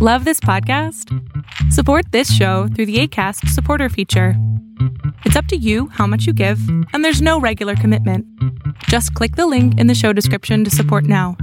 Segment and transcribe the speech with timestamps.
[0.00, 1.12] Love this podcast?
[1.72, 4.34] Support this show through the ACAST supporter feature.
[5.24, 6.60] It's up to you how much you give,
[6.92, 8.24] and there's no regular commitment.
[8.84, 11.36] Just click the link in the show description to support now.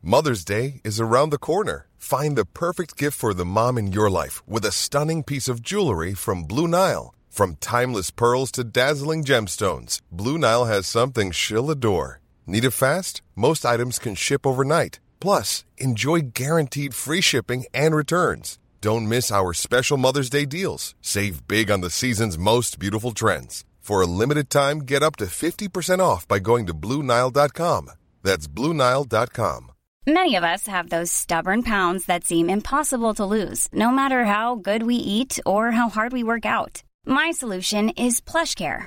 [0.00, 1.88] Mother's Day is around the corner.
[1.98, 5.60] Find the perfect gift for the mom in your life with a stunning piece of
[5.60, 7.14] jewelry from Blue Nile.
[7.28, 12.22] From timeless pearls to dazzling gemstones, Blue Nile has something she'll adore.
[12.46, 13.20] Need it fast?
[13.36, 14.98] Most items can ship overnight.
[15.20, 18.58] Plus, enjoy guaranteed free shipping and returns.
[18.80, 20.94] Don't miss our special Mother's Day deals.
[21.02, 23.64] Save big on the season's most beautiful trends.
[23.80, 27.90] For a limited time, get up to 50% off by going to Bluenile.com.
[28.22, 29.72] That's Bluenile.com.
[30.06, 34.54] Many of us have those stubborn pounds that seem impossible to lose, no matter how
[34.54, 36.82] good we eat or how hard we work out.
[37.04, 38.86] My solution is PlushCare.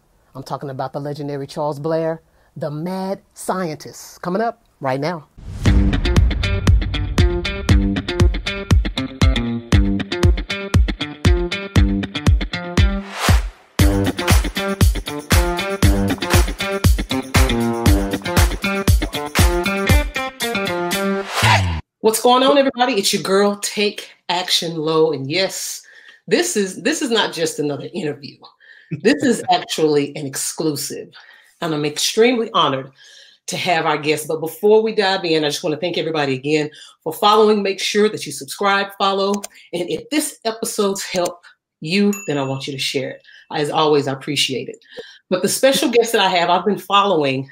[0.33, 2.21] I'm talking about the legendary Charles Blair,
[2.55, 4.21] the mad scientist.
[4.21, 5.27] Coming up right now.
[21.99, 22.93] What's going on, everybody?
[22.93, 25.85] It's your girl, Take Action Lo, and yes,
[26.27, 28.37] this is this is not just another interview.
[28.91, 31.09] This is actually an exclusive,
[31.61, 32.91] and I'm extremely honored
[33.47, 34.27] to have our guest.
[34.27, 36.69] But before we dive in, I just want to thank everybody again
[37.03, 37.63] for following.
[37.63, 39.33] Make sure that you subscribe, follow,
[39.73, 41.43] and if this episode's help
[41.79, 43.23] you, then I want you to share it.
[43.53, 44.77] As always, I appreciate it.
[45.29, 47.49] But the special guest that I have, I've been following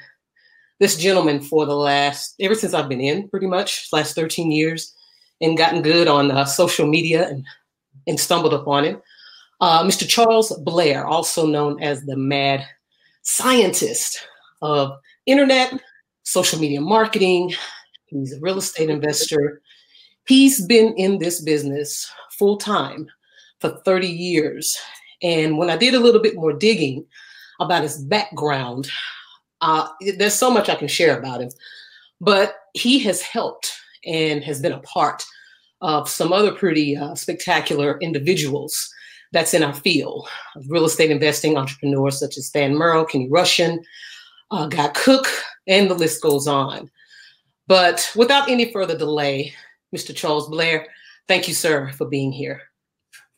[0.78, 4.94] this gentleman for the last ever since I've been in pretty much last 13 years
[5.40, 7.44] and gotten good on uh, social media and
[8.06, 9.02] and stumbled upon him.
[9.60, 10.08] Uh, Mr.
[10.08, 12.64] Charles Blair, also known as the mad
[13.22, 14.26] scientist
[14.62, 14.92] of
[15.26, 15.78] internet,
[16.22, 17.52] social media marketing.
[18.06, 19.60] He's a real estate investor.
[20.26, 23.06] He's been in this business full time
[23.60, 24.78] for 30 years.
[25.22, 27.04] And when I did a little bit more digging
[27.60, 28.88] about his background,
[29.60, 31.50] uh, there's so much I can share about him,
[32.20, 33.72] but he has helped
[34.06, 35.22] and has been a part
[35.82, 38.90] of some other pretty uh, spectacular individuals
[39.32, 43.82] that's in our field of real estate investing entrepreneurs such as Than Merrill, Kenny Russian,
[44.50, 45.26] uh, Guy Cook,
[45.66, 46.90] and the list goes on.
[47.66, 49.54] But without any further delay,
[49.94, 50.14] Mr.
[50.14, 50.88] Charles Blair,
[51.28, 52.62] thank you, sir, for being here.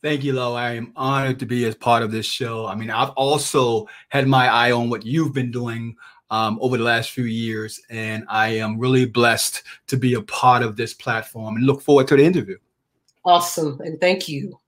[0.02, 0.54] Thank you, Lo.
[0.54, 2.66] I am honored to be as part of this show.
[2.66, 5.94] I mean, I've also had my eye on what you've been doing
[6.30, 10.62] um, over the last few years, and I am really blessed to be a part
[10.62, 12.56] of this platform and look forward to the interview.
[13.24, 14.58] Awesome, and thank you.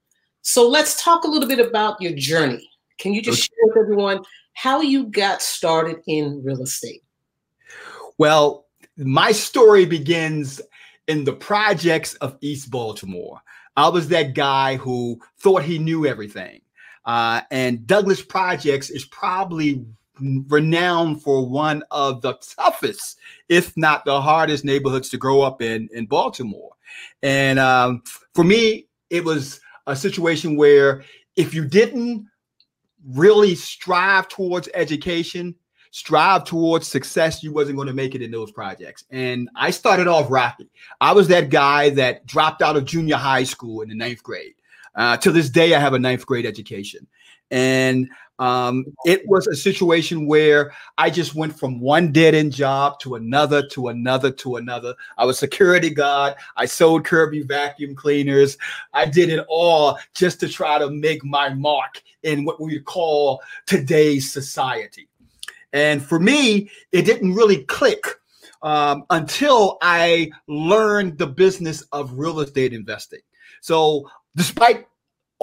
[0.45, 2.71] So let's talk a little bit about your journey.
[2.99, 4.21] Can you just share with everyone
[4.53, 7.03] how you got started in real estate?
[8.19, 8.67] Well,
[8.99, 10.61] my story begins
[11.09, 13.41] in the projects of East Baltimore.
[13.79, 16.61] I was that guy who thought he knew everything.
[17.07, 19.83] Uh, and Douglas Projects is probably
[20.21, 23.19] renowned for one of the toughest,
[23.49, 26.73] if not the hardest neighborhoods to grow up in in Baltimore.
[27.23, 28.03] And um,
[28.35, 31.05] for me, it was a situation where
[31.37, 32.27] if you didn't
[33.07, 35.55] really strive towards education,
[35.91, 39.05] strive towards success, you wasn't going to make it in those projects.
[39.11, 40.69] And I started off rocky.
[41.01, 44.55] I was that guy that dropped out of junior high school in the ninth grade.
[44.97, 47.07] Uh, to this day, I have a ninth grade education.
[47.55, 48.11] And
[48.41, 53.15] um, it was a situation where I just went from one dead end job to
[53.15, 54.93] another, to another, to another.
[55.17, 56.35] I was security guard.
[56.57, 58.59] I sold Kirby vacuum cleaners.
[58.93, 63.41] I did it all just to try to make my mark in what we call
[63.67, 65.09] today's society.
[65.73, 68.05] And for me, it didn't really click
[68.63, 73.21] um, until I learned the business of real estate investing.
[73.61, 74.89] So, despite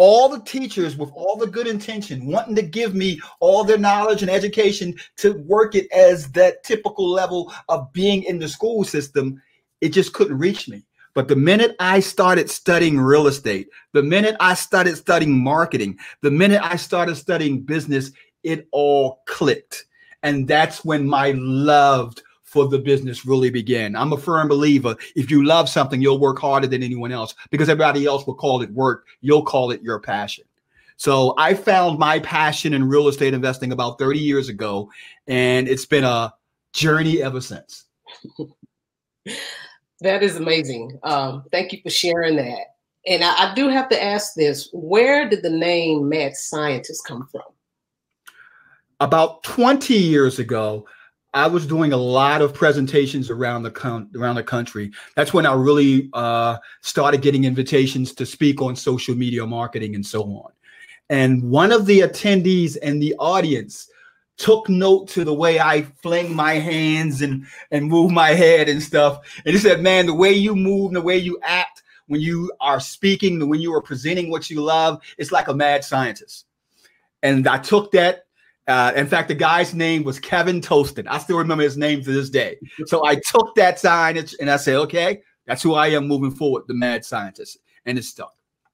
[0.01, 4.23] all the teachers with all the good intention wanting to give me all their knowledge
[4.23, 9.39] and education to work it as that typical level of being in the school system,
[9.79, 10.81] it just couldn't reach me.
[11.13, 16.31] But the minute I started studying real estate, the minute I started studying marketing, the
[16.31, 18.11] minute I started studying business,
[18.41, 19.85] it all clicked.
[20.23, 22.15] And that's when my love
[22.51, 23.95] for the business really begin.
[23.95, 27.69] I'm a firm believer if you love something, you'll work harder than anyone else because
[27.69, 29.07] everybody else will call it work.
[29.21, 30.43] You'll call it your passion.
[30.97, 34.91] So I found my passion in real estate investing about 30 years ago,
[35.27, 36.33] and it's been a
[36.73, 37.85] journey ever since.
[40.01, 40.99] that is amazing.
[41.03, 42.75] Um, thank you for sharing that.
[43.07, 47.25] And I, I do have to ask this where did the name Mad Scientist come
[47.31, 47.43] from?
[48.99, 50.85] About 20 years ago,
[51.33, 54.91] I was doing a lot of presentations around the con- around the country.
[55.15, 60.05] That's when I really uh, started getting invitations to speak on social media marketing and
[60.05, 60.51] so on.
[61.09, 63.89] And one of the attendees in the audience
[64.37, 68.81] took note to the way I fling my hands and and move my head and
[68.81, 69.19] stuff.
[69.45, 72.81] And he said, "Man, the way you move, the way you act when you are
[72.81, 76.45] speaking, when you are presenting what you love, it's like a mad scientist."
[77.23, 78.25] And I took that
[78.67, 81.07] uh, in fact, the guy's name was Kevin Toaston.
[81.07, 82.57] I still remember his name to this day.
[82.85, 86.63] So I took that signage and I said, okay, that's who I am moving forward,
[86.67, 87.57] the mad scientist.
[87.85, 88.33] And it's stuck.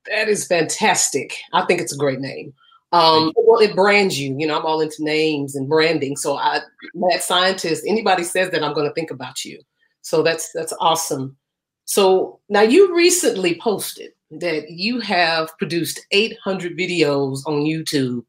[0.09, 1.37] That is fantastic.
[1.53, 2.53] I think it's a great name.
[2.93, 4.35] Um, well, it brands you.
[4.37, 6.15] You know, I'm all into names and branding.
[6.15, 6.61] So I
[6.93, 9.59] mad scientist, anybody says that I'm going to think about you.
[10.01, 11.35] So that's that's awesome.
[11.83, 18.23] So now you recently posted that you have produced 800 videos on YouTube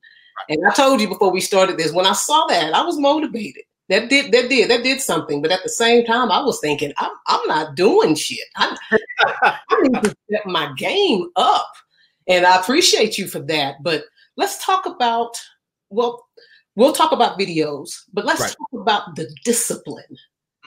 [0.49, 3.65] and I told you before we started this, when I saw that, I was motivated.
[3.89, 5.41] That did that did that did something.
[5.41, 8.47] But at the same time, I was thinking, I'm I'm not doing shit.
[8.57, 8.77] I,
[9.43, 11.73] I need to step my game up.
[12.27, 13.77] And I appreciate you for that.
[13.83, 14.05] But
[14.37, 15.37] let's talk about
[15.91, 16.27] well,
[16.77, 18.55] we'll talk about videos, but let's right.
[18.59, 20.17] talk about the discipline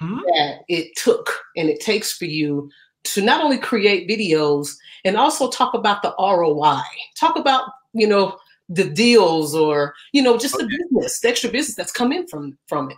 [0.01, 0.19] mm-hmm.
[0.35, 2.69] that it took and it takes for you
[3.03, 4.75] to not only create videos
[5.05, 6.81] and also talk about the ROI.
[7.19, 8.37] Talk about, you know,
[8.73, 10.63] the deals or you know just okay.
[10.63, 12.97] the business the extra business that's come in from from it.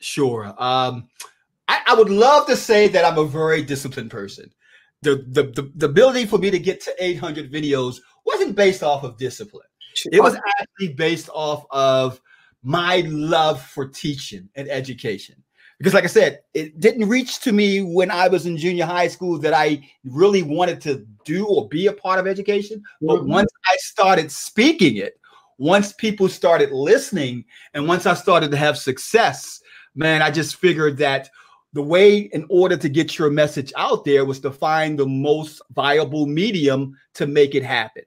[0.00, 0.54] Sure.
[0.58, 1.08] Um
[1.68, 4.50] I, I, would love to say that i'm a very disciplined person.
[5.02, 9.02] The, the the the ability for me to get to 800 videos wasn't based off
[9.02, 9.66] of discipline.
[10.12, 12.20] It was actually based off of
[12.62, 15.42] my love for teaching and education
[15.80, 19.08] because like i said it didn't reach to me when i was in junior high
[19.08, 22.82] school that i really wanted to do or be a part of education.
[23.00, 23.30] But mm-hmm.
[23.30, 25.18] once i started speaking it
[25.58, 27.44] once people started listening
[27.74, 29.60] and once i started to have success
[29.94, 31.30] man i just figured that
[31.72, 35.62] the way in order to get your message out there was to find the most
[35.72, 38.02] viable medium to make it happen.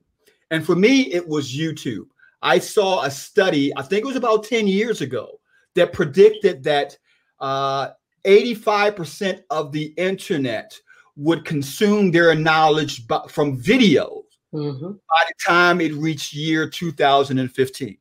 [0.52, 2.08] And for me it was youtube.
[2.42, 5.40] I saw a study i think it was about 10 years ago
[5.76, 6.98] that predicted that
[7.44, 7.92] uh,
[8.26, 10.80] 85% of the internet
[11.18, 14.24] would consume their knowledge from videos
[14.54, 14.92] mm-hmm.
[14.92, 17.98] by the time it reached year 2015.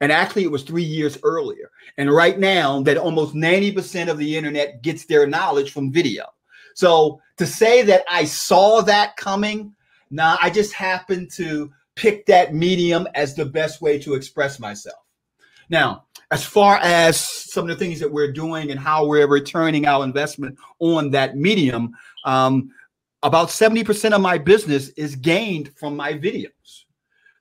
[0.00, 1.70] And actually, it was three years earlier.
[1.96, 6.26] And right now, that almost 90% of the internet gets their knowledge from video.
[6.74, 9.74] So to say that I saw that coming,
[10.10, 14.98] nah, I just happened to pick that medium as the best way to express myself.
[15.70, 19.86] Now, as far as some of the things that we're doing and how we're returning
[19.86, 21.92] our investment on that medium,
[22.24, 22.70] um,
[23.22, 26.84] about 70% of my business is gained from my videos.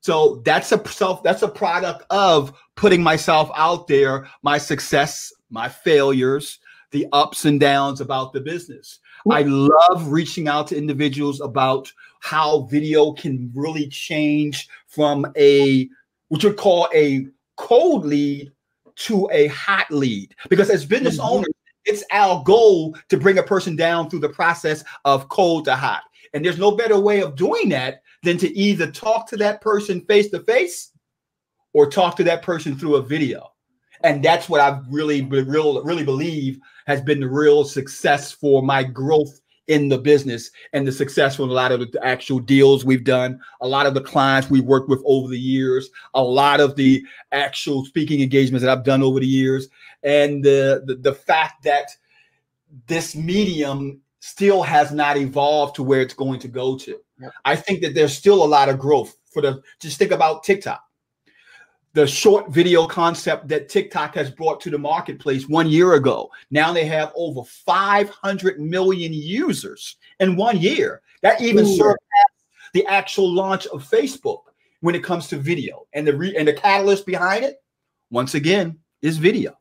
[0.01, 5.67] So that's a self, that's a product of putting myself out there, my success, my
[5.67, 6.59] failures,
[6.91, 8.99] the ups and downs about the business.
[9.31, 15.89] I love reaching out to individuals about how video can really change from a
[16.27, 17.25] what you call a
[17.57, 18.51] cold lead
[18.97, 20.35] to a hot lead.
[20.49, 21.27] Because as business mm-hmm.
[21.27, 21.53] owners
[21.85, 26.03] it's our goal to bring a person down through the process of cold to hot.
[26.33, 30.01] And there's no better way of doing that than to either talk to that person
[30.01, 30.91] face to face
[31.73, 33.51] or talk to that person through a video.
[34.01, 38.83] And that's what i really really really believe has been the real success for my
[38.83, 43.39] growth in the business and the successful a lot of the actual deals we've done,
[43.61, 47.03] a lot of the clients we've worked with over the years, a lot of the
[47.31, 49.67] actual speaking engagements that I've done over the years,
[50.03, 51.89] and the the, the fact that
[52.87, 56.99] this medium still has not evolved to where it's going to go to.
[57.45, 60.83] I think that there's still a lot of growth for the just think about TikTok
[61.95, 66.29] the short video concept that TikTok has brought to the marketplace one year ago.
[66.51, 71.01] Now they have over 500 million users in one year.
[71.21, 71.75] That even Ooh.
[71.77, 74.41] surpassed the actual launch of Facebook
[74.81, 75.87] when it comes to video.
[75.93, 77.63] And the re- and the catalyst behind it,
[78.11, 79.57] once again, is video.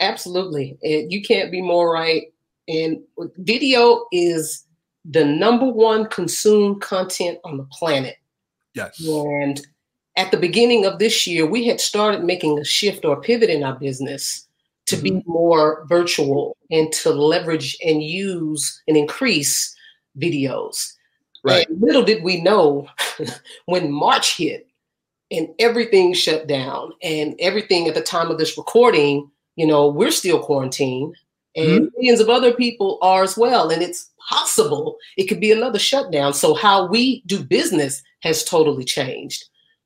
[0.00, 0.76] Absolutely.
[0.82, 2.24] And you can't be more right.
[2.66, 2.98] And
[3.36, 4.66] video is
[5.04, 8.16] the number one consumed content on the planet.
[8.74, 9.00] Yes.
[9.06, 9.64] And
[10.16, 13.64] at the beginning of this year, we had started making a shift or pivot in
[13.64, 14.46] our business
[14.86, 15.04] to mm-hmm.
[15.04, 19.74] be more virtual and to leverage and use and increase
[20.18, 20.92] videos.
[21.44, 21.68] Right.
[21.68, 22.88] And little did we know
[23.66, 24.68] when March hit
[25.30, 30.10] and everything shut down and everything at the time of this recording, you know, we're
[30.10, 31.16] still quarantined
[31.56, 31.84] and mm-hmm.
[31.96, 33.70] millions of other people are as well.
[33.70, 36.34] And it's possible it could be another shutdown.
[36.34, 39.44] So how we do business has totally changed.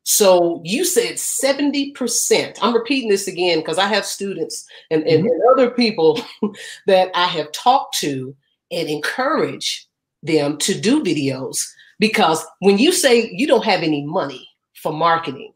[0.09, 2.59] So you said 70%.
[2.63, 5.33] I'm repeating this again because I have students and, and, mm-hmm.
[5.33, 6.21] and other people
[6.87, 8.35] that I have talked to
[8.71, 9.85] and encourage
[10.23, 11.59] them to do videos
[11.99, 14.49] because when you say you don't have any money
[14.81, 15.53] for marketing,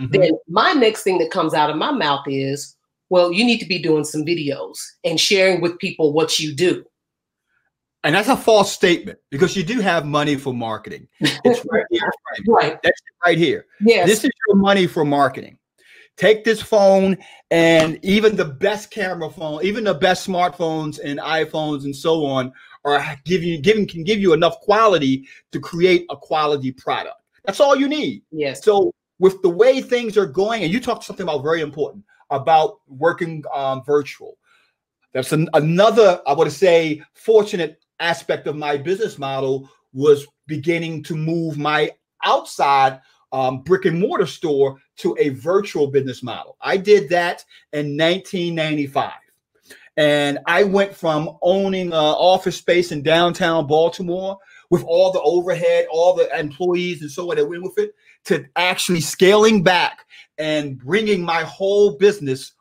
[0.00, 0.10] mm-hmm.
[0.12, 2.74] then my next thing that comes out of my mouth is,
[3.10, 6.86] well, you need to be doing some videos and sharing with people what you do.
[8.02, 11.06] And that's a false statement because you do have money for marketing.
[11.44, 12.10] It's right here.
[12.48, 12.82] Right.
[12.82, 13.66] That's right here.
[13.80, 14.06] Yes.
[14.06, 15.58] This is your money for marketing.
[16.16, 17.16] Take this phone
[17.50, 22.52] and even the best camera phone, even the best smartphones and iPhones and so on
[22.84, 27.16] are you giving can give you enough quality to create a quality product.
[27.44, 28.22] That's all you need.
[28.30, 28.64] Yes.
[28.64, 32.80] So with the way things are going, and you talked something about very important about
[32.86, 34.38] working um, virtual.
[35.12, 41.16] That's an, another, I would say, fortunate aspect of my business model was beginning to
[41.16, 41.90] move my
[42.24, 43.00] outside
[43.32, 46.56] um, brick and mortar store to a virtual business model.
[46.60, 49.12] I did that in 1995.
[49.96, 54.38] And I went from owning office space in downtown Baltimore
[54.70, 58.46] with all the overhead, all the employees, and so on that went with it, to
[58.56, 60.06] actually scaling back
[60.38, 62.52] and bringing my whole business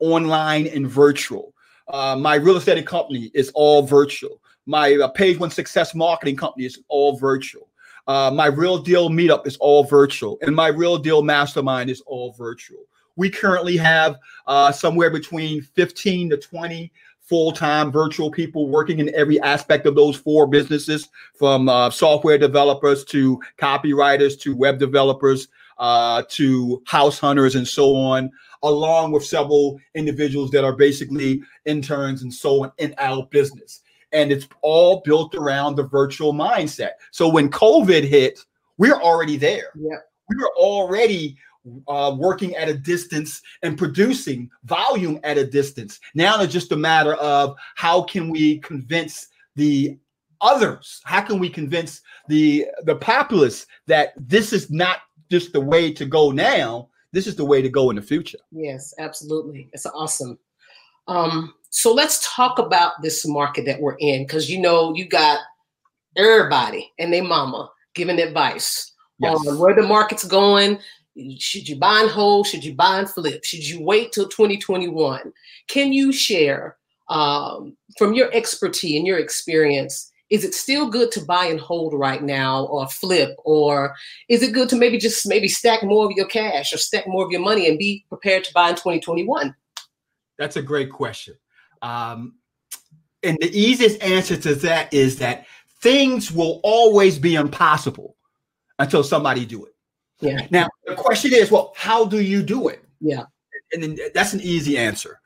[0.00, 1.54] online and virtual.
[1.88, 4.40] Uh, my real estate company is all virtual.
[4.66, 7.68] My uh, page one success marketing company is all virtual.
[8.08, 12.32] Uh, my real deal meetup is all virtual, and my real deal mastermind is all
[12.32, 12.84] virtual.
[13.16, 16.92] We currently have uh, somewhere between 15 to 20
[17.22, 23.04] full-time virtual people working in every aspect of those four businesses from uh, software developers
[23.04, 28.30] to copywriters to web developers uh, to house hunters and so on
[28.62, 33.82] along with several individuals that are basically interns and so on in our business
[34.16, 38.40] and it's all built around the virtual mindset so when covid hit
[38.78, 41.36] we're already there yeah we were already
[41.88, 46.00] uh, working at a distance and producing volume at a distance.
[46.14, 49.98] Now it's just a matter of how can we convince the
[50.40, 51.00] others?
[51.04, 54.98] How can we convince the the populace that this is not
[55.30, 56.88] just the way to go now?
[57.12, 58.38] This is the way to go in the future.
[58.52, 59.68] Yes, absolutely.
[59.72, 60.38] It's awesome.
[61.08, 65.40] Um, so let's talk about this market that we're in because you know you got
[66.16, 69.46] everybody and their mama giving advice yes.
[69.46, 70.78] on where the market's going
[71.38, 72.46] should you buy and hold?
[72.46, 73.44] Should you buy and flip?
[73.44, 75.32] Should you wait till 2021?
[75.68, 76.76] Can you share
[77.08, 80.12] um, from your expertise and your experience?
[80.28, 83.36] Is it still good to buy and hold right now or flip?
[83.44, 83.94] Or
[84.28, 87.24] is it good to maybe just maybe stack more of your cash or stack more
[87.24, 89.54] of your money and be prepared to buy in 2021?
[90.38, 91.34] That's a great question.
[91.86, 92.34] Um,
[93.22, 95.46] and the easiest answer to that is that
[95.80, 98.16] things will always be impossible
[98.78, 99.74] until somebody do it.
[100.20, 100.46] Yeah.
[100.50, 102.84] Now the question is, well, how do you do it?
[103.00, 103.24] Yeah.
[103.72, 105.20] And then that's an easy answer.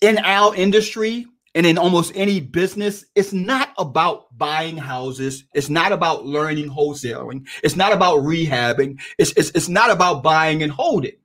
[0.00, 5.44] In our industry and in almost any business, it's not about buying houses.
[5.54, 7.46] It's not about learning wholesaling.
[7.62, 9.00] It's not about rehabbing.
[9.18, 11.16] It's, it's, it's not about buying and holding.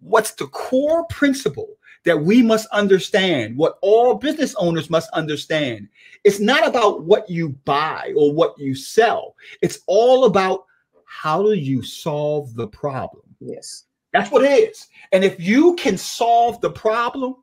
[0.00, 5.88] What's the core principle that we must understand, what all business owners must understand?
[6.24, 9.34] It's not about what you buy or what you sell.
[9.62, 10.64] It's all about
[11.04, 13.24] how do you solve the problem?
[13.40, 13.84] Yes.
[14.12, 14.86] That's what it is.
[15.12, 17.36] And if you can solve the problem,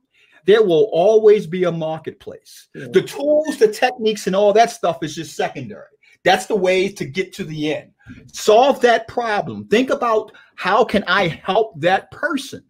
[0.46, 2.68] there will always be a marketplace.
[2.76, 2.88] Yeah.
[2.92, 5.86] The tools, the techniques, and all that stuff is just secondary.
[6.24, 7.92] That's the way to get to the end.
[8.32, 9.68] Solve that problem.
[9.68, 12.64] Think about how can I help that person?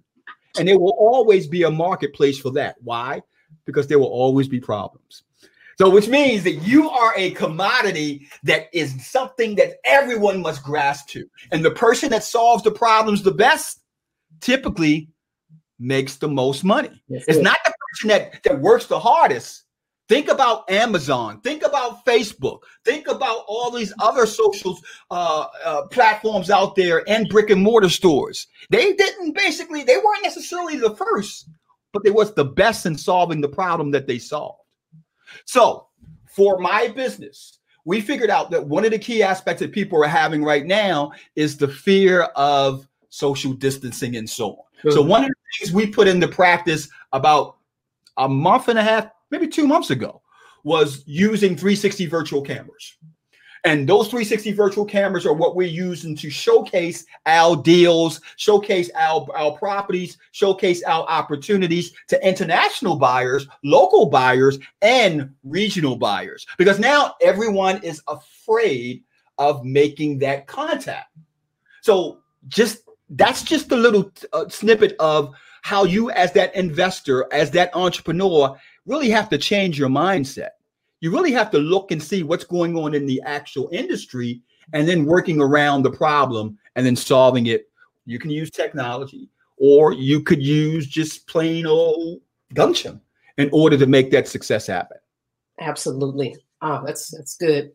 [0.59, 2.75] And there will always be a marketplace for that.
[2.81, 3.21] Why?
[3.65, 5.23] Because there will always be problems.
[5.77, 11.09] So, which means that you are a commodity that is something that everyone must grasp
[11.09, 11.29] to.
[11.51, 13.81] And the person that solves the problems the best
[14.39, 15.09] typically
[15.77, 17.03] makes the most money.
[17.09, 19.64] Yes, it's not the person that, that works the hardest.
[20.07, 21.41] Think about Amazon.
[21.41, 22.59] Think about Facebook.
[22.83, 24.77] Think about all these other social
[25.09, 28.47] uh, uh, platforms out there and brick and mortar stores.
[28.69, 31.49] They didn't basically, they weren't necessarily the first,
[31.91, 34.61] but they was the best in solving the problem that they solved.
[35.45, 35.87] So
[36.27, 40.07] for my business, we figured out that one of the key aspects that people are
[40.07, 44.55] having right now is the fear of social distancing, and so on.
[44.55, 44.91] Mm-hmm.
[44.91, 47.57] So one of the things we put into practice about
[48.17, 50.21] a month and a half, maybe two months ago,
[50.63, 52.97] was using 360 virtual cameras.
[53.65, 59.27] And those 360 virtual cameras are what we're using to showcase our deals, showcase our,
[59.35, 66.45] our properties, showcase our opportunities to international buyers, local buyers, and regional buyers.
[66.59, 69.03] Because now everyone is afraid
[69.39, 71.09] of making that contact.
[71.81, 75.33] So just that's just a little uh, snippet of
[75.65, 80.49] how you as that investor, as that entrepreneur really have to change your mindset
[81.05, 84.41] you really have to look and see what's going on in the actual industry
[84.73, 87.69] and then working around the problem and then solving it.
[88.05, 92.21] You can use technology or you could use just plain old
[92.55, 92.99] gumption
[93.37, 94.97] in order to make that success happen.
[95.59, 96.35] Absolutely.
[96.63, 97.71] Oh, that's that's good.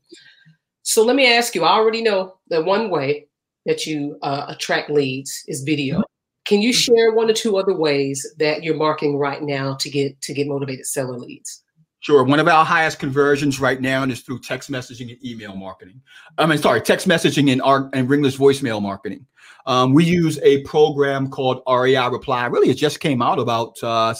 [0.83, 1.62] So let me ask you.
[1.62, 3.29] I already know that one way
[3.64, 6.02] that you uh, attract leads is video.
[6.47, 10.20] Can you share one or two other ways that you're marketing right now to get
[10.23, 11.62] to get motivated seller leads?
[12.00, 12.25] Sure.
[12.25, 16.00] One of our highest conversions right now is through text messaging and email marketing.
[16.38, 19.26] I mean, sorry, text messaging and our and ringless voicemail marketing.
[19.66, 22.47] Um, we use a program called REI Reply.
[22.47, 24.14] Really, it just came out about uh,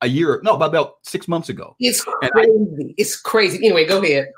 [0.00, 1.76] a year, no, about, about six months ago.
[1.80, 2.30] It's crazy.
[2.34, 3.58] I, it's crazy.
[3.58, 4.28] Anyway, go ahead.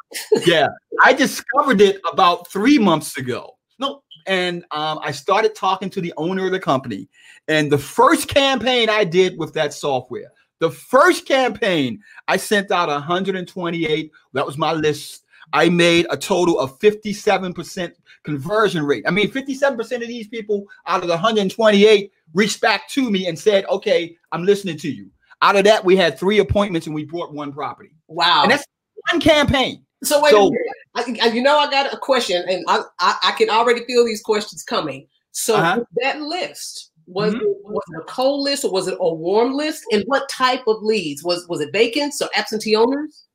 [0.44, 0.66] yeah,
[1.04, 3.56] I discovered it about three months ago.
[3.78, 7.08] No, and um, I started talking to the owner of the company.
[7.48, 12.88] And the first campaign I did with that software, the first campaign, I sent out
[12.88, 14.12] 128.
[14.34, 15.24] That was my list.
[15.52, 19.02] I made a total of 57% conversion rate.
[19.04, 23.36] I mean, 57% of these people out of the 128 reached back to me and
[23.36, 25.10] said, okay, I'm listening to you.
[25.42, 27.90] Out of that, we had three appointments and we bought one property.
[28.06, 28.42] Wow.
[28.44, 28.64] And that's
[29.10, 29.84] one campaign.
[30.02, 31.22] So wait so, a minute.
[31.22, 34.22] I, you know, I got a question and I, I, I, can already feel these
[34.22, 35.06] questions coming.
[35.32, 35.84] So uh-huh.
[36.00, 37.42] that list, was, mm-hmm.
[37.42, 39.84] it, was it a cold list or was it a warm list?
[39.92, 41.22] And what type of leads?
[41.24, 43.26] Was was it vacants or absentee owners?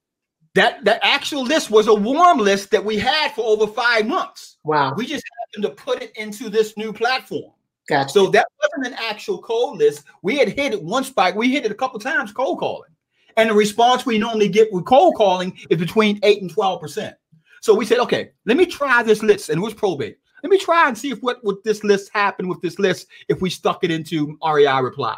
[0.55, 4.57] That that actual list was a warm list that we had for over five months.
[4.63, 4.93] Wow.
[4.95, 7.51] We just happened to put it into this new platform.
[7.87, 8.09] Gotcha.
[8.09, 10.05] So that wasn't an actual cold list.
[10.21, 12.89] We had hit it once by we hit it a couple times cold calling.
[13.37, 17.13] And the response we normally get with cold calling is between 8 and 12%.
[17.61, 19.49] So we said, okay, let me try this list.
[19.49, 20.17] And it was probate.
[20.43, 23.41] Let me try and see if what would this list happen with this list if
[23.41, 25.17] we stuck it into REI reply.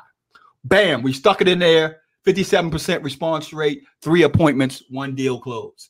[0.64, 2.02] Bam, we stuck it in there.
[2.26, 5.90] 57% response rate, three appointments, one deal closed.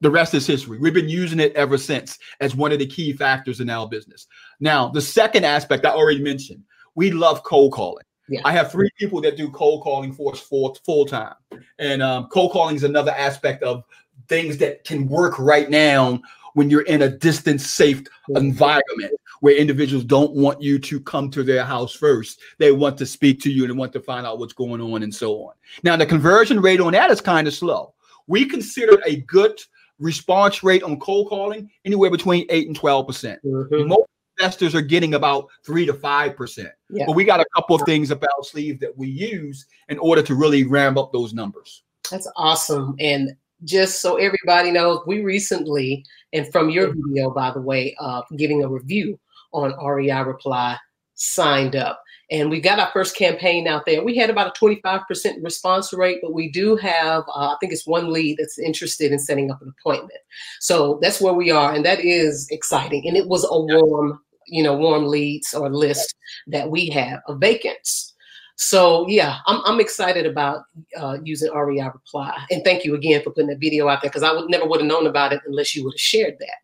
[0.00, 0.78] The rest is history.
[0.78, 4.26] We've been using it ever since as one of the key factors in our business.
[4.60, 6.62] Now, the second aspect I already mentioned,
[6.94, 8.04] we love cold calling.
[8.28, 8.40] Yeah.
[8.44, 11.34] I have three people that do cold calling for us full, full time.
[11.78, 13.84] And um, cold calling is another aspect of
[14.28, 16.20] things that can work right now
[16.54, 21.42] when you're in a distance safe environment where individuals don't want you to come to
[21.42, 22.40] their house first.
[22.58, 25.02] They want to speak to you and they want to find out what's going on
[25.02, 25.54] and so on.
[25.82, 27.94] Now, the conversion rate on that is kind of slow.
[28.26, 29.60] We consider a good
[29.98, 33.06] response rate on cold calling anywhere between 8 and 12%.
[33.06, 36.70] percent mm hmm Most investors are getting about 3 to 5%.
[36.90, 37.04] Yeah.
[37.06, 40.22] But we got a couple of things up our sleeve that we use in order
[40.22, 41.82] to really ramp up those numbers.
[42.10, 42.94] That's awesome.
[42.98, 43.30] And
[43.64, 48.62] just so everybody knows, we recently, and from your video, by the way, uh, giving
[48.62, 49.18] a review
[49.52, 50.76] on REI Reply,
[51.14, 52.02] signed up.
[52.30, 54.02] And we got our first campaign out there.
[54.02, 55.04] We had about a 25%
[55.42, 59.18] response rate, but we do have, uh, I think it's one lead that's interested in
[59.20, 60.18] setting up an appointment.
[60.60, 61.72] So that's where we are.
[61.72, 63.06] And that is exciting.
[63.06, 66.14] And it was a warm, you know, warm leads or list
[66.46, 68.14] that we have of vacants.
[68.56, 70.64] So yeah, I'm, I'm excited about
[70.96, 72.34] uh, using REI Reply.
[72.50, 74.80] And thank you again for putting that video out there because I would never would
[74.80, 76.56] have known about it unless you would have shared that.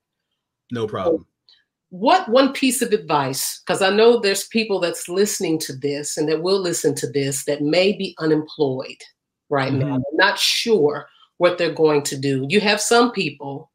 [0.70, 1.18] No problem.
[1.18, 1.26] So
[1.90, 6.26] what one piece of advice, because I know there's people that's listening to this and
[6.30, 8.96] that will listen to this that may be unemployed
[9.50, 9.90] right mm-hmm.
[9.90, 12.46] now, not sure what they're going to do.
[12.48, 13.70] You have some people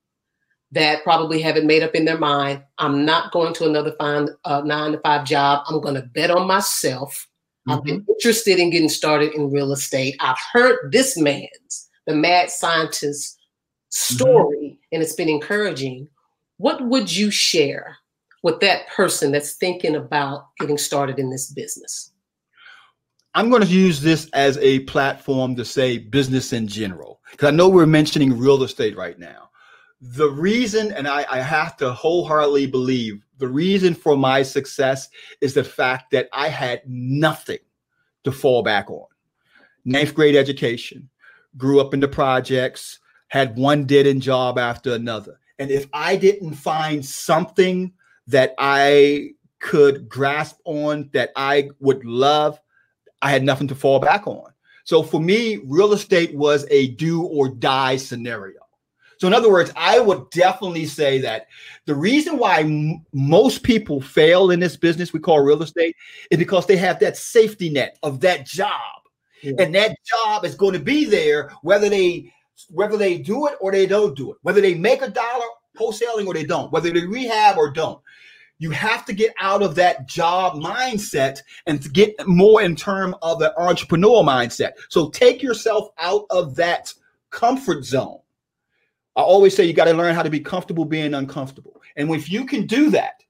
[0.71, 2.61] that probably haven't made up in their mind.
[2.77, 5.63] I'm not going to another fine, uh, nine to five job.
[5.67, 7.27] I'm going to bet on myself.
[7.67, 7.71] Mm-hmm.
[7.71, 8.11] I've been mm-hmm.
[8.11, 10.15] interested in getting started in real estate.
[10.19, 13.39] I've heard this man's, the mad scientist
[13.89, 14.75] story, mm-hmm.
[14.91, 16.09] and it's been encouraging.
[16.57, 17.97] What would you share
[18.43, 22.11] with that person that's thinking about getting started in this business?
[23.35, 27.51] I'm going to use this as a platform to say business in general, because I
[27.51, 29.49] know we're mentioning real estate right now.
[29.99, 35.09] The reason, and I, I have to wholeheartedly believe, the reason for my success
[35.41, 37.59] is the fact that I had nothing
[38.23, 39.05] to fall back on.
[39.85, 41.09] Ninth grade education,
[41.57, 45.39] grew up in the projects, had one dead end job after another.
[45.59, 47.93] And if I didn't find something
[48.27, 52.59] that I could grasp on that I would love,
[53.21, 54.51] I had nothing to fall back on.
[54.83, 58.59] So for me, real estate was a do or die scenario.
[59.19, 61.47] So, in other words, I would definitely say that
[61.85, 65.95] the reason why m- most people fail in this business we call real estate
[66.29, 68.71] is because they have that safety net of that job.
[69.41, 69.53] Yeah.
[69.59, 72.31] And that job is going to be there whether they
[72.69, 75.45] whether they do it or they don't do it, whether they make a dollar
[75.77, 78.01] wholesaling or they don't, whether they rehab or don't.
[78.59, 83.15] You have to get out of that job mindset and to get more in term
[83.21, 84.71] of the entrepreneurial mindset.
[84.89, 86.91] So take yourself out of that
[87.29, 88.19] comfort zone.
[89.17, 91.81] I always say you got to learn how to be comfortable being uncomfortable.
[91.95, 93.23] And if you can do that,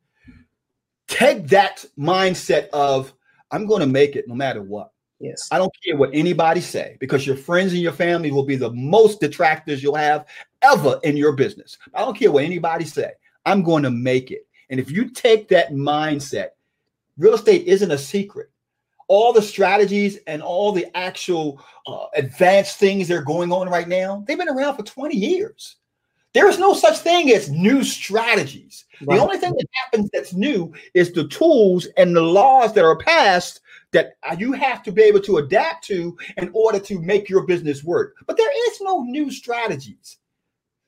[1.08, 3.14] take that mindset of
[3.52, 4.92] I'm going to make it no matter what.
[5.20, 5.48] Yes.
[5.50, 8.72] I don't care what anybody say because your friends and your family will be the
[8.74, 10.28] most detractors you'll have
[10.62, 11.78] ever in your business.
[11.94, 13.12] I don't care what anybody say.
[13.46, 14.46] I'm going to make it.
[14.70, 16.50] And if you take that mindset,
[17.18, 18.52] real estate isn't a secret.
[19.08, 23.88] All the strategies and all the actual uh, advanced things that are going on right
[23.88, 25.78] now, they've been around for 20 years.
[26.34, 28.86] There is no such thing as new strategies.
[29.02, 29.16] Right.
[29.16, 32.98] The only thing that happens that's new is the tools and the laws that are
[32.98, 37.46] passed that you have to be able to adapt to in order to make your
[37.46, 38.16] business work.
[38.28, 40.18] But there is no new strategies.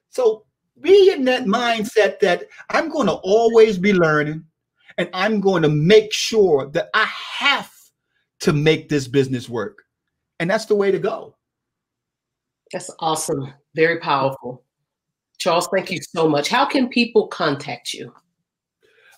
[0.10, 0.44] So
[0.82, 4.46] be in that mindset that I'm going to always be learning
[4.98, 7.72] and I'm going to make sure that I have
[8.42, 9.84] to make this business work.
[10.40, 11.36] And that's the way to go.
[12.72, 13.54] That's awesome.
[13.76, 14.64] Very powerful.
[15.38, 16.50] Charles, thank you so much.
[16.50, 18.14] How can people contact you?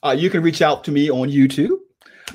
[0.03, 1.77] Uh, you can reach out to me on YouTube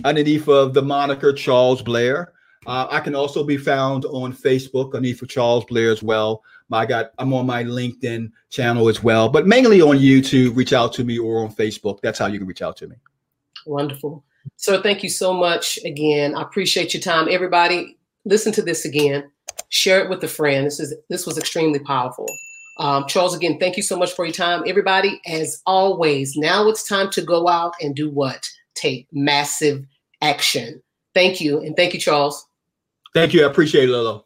[0.04, 2.32] underneath of the moniker Charles Blair.
[2.66, 6.42] Uh, I can also be found on Facebook underneath of Charles Blair as well.
[6.72, 10.56] I got I'm on my LinkedIn channel as well, but mainly on YouTube.
[10.56, 12.00] Reach out to me or on Facebook.
[12.02, 12.96] That's how you can reach out to me.
[13.66, 14.24] Wonderful.
[14.56, 16.34] Sir, thank you so much again.
[16.34, 17.28] I appreciate your time.
[17.30, 19.30] Everybody, listen to this again.
[19.68, 20.66] Share it with a friend.
[20.66, 22.26] This is this was extremely powerful.
[22.78, 24.62] Um, Charles, again, thank you so much for your time.
[24.66, 28.46] Everybody, as always, now it's time to go out and do what?
[28.74, 29.84] Take massive
[30.20, 30.82] action.
[31.14, 31.60] Thank you.
[31.60, 32.46] And thank you, Charles.
[33.14, 33.44] Thank you.
[33.44, 34.25] I appreciate it, Lolo.